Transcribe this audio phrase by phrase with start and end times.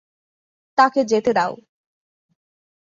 [0.77, 1.53] তাকে যেতে দাও।